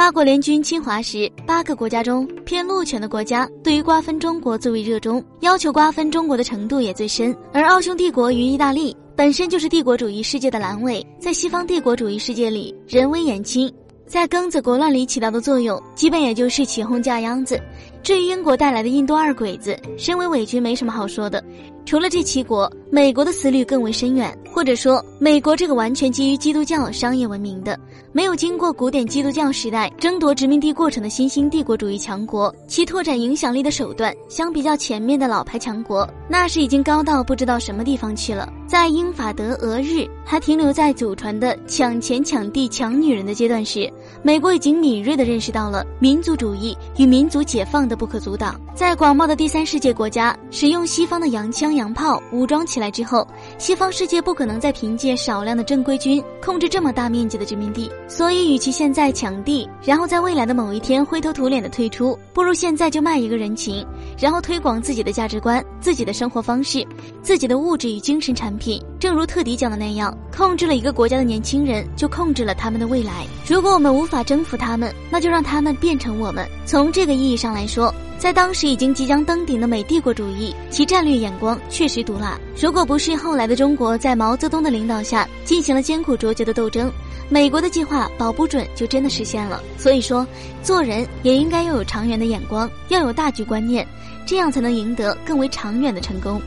[0.00, 7.36] 八国联军侵华时，八个国家中偏陆权的国家对于瓜分中国最为热衷，要求瓜分中国的程度也最深。
[7.52, 13.70] 而奥匈帝国与意大利本身就是帝国主义世界的阑尾，在西方帝国主义世界里，人微言轻。
[14.10, 17.62] 在庚子国乱里起到的作用，基本也就是起哄架秧子。
[18.02, 21.40] 至于英国带来的印度二鬼子，身为伪军没什么好说的。
[21.86, 27.78] 除了这七国，美国的思虑更为深远，或者说，美国这个完全基于基督教商业文明的。
[28.12, 38.52] 没有经过古典基督教时代争夺殖民地过程的新兴帝国主义强国，其拓展影响力的手段相比较前面的老牌强国，那是已经高到不知道什么地方去了。
[38.66, 43.90] 在英法德俄日还停留在祖传的抢钱抢地抢女人的阶段时，
[44.22, 48.60] 美国已经敏锐地认识到了民族主义与民族解放的不可阻挡。
[48.74, 53.26] 在广袤的第三世界国家使用西方的洋枪洋炮武装起来之后，
[53.58, 57.90] 西方世界不可能再凭借少量的正规军控制这么大面积的殖民地。
[58.08, 63.86] 所以，与其现在抢地，然后在未来的某一天灰头土脸的退出，不如现在就卖一个人情，
[64.18, 66.86] 然后推广自己的价值观、自己的生活方式、
[67.22, 68.82] 自己的物质与精神产品。
[69.00, 73.26] 正如特迪讲的那样，控制了一个国家的年轻人，就控制了他们的未来。
[73.48, 76.46] 如果我们无法征服他们，那就让他们变成我们。
[76.66, 82.38] 从这个意义上来说，在当时已经即将登顶的美帝国主义，其战略眼光确实毒辣。
[82.60, 86.92] 如果不是后来的中国在毛泽东的领导下进行了艰苦卓绝的斗争。
[87.30, 90.26] 美国的计划保不准就真的实现了，所以说
[90.62, 93.86] 做人也应该要有长远的眼光，要有大局观念，
[94.26, 96.38] 这样才能赢得更为长远的成功。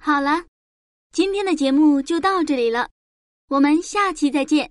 [0.00, 0.40] 好了，
[1.12, 2.88] 今天的节目就到这里了，
[3.48, 4.70] 我们下期再见。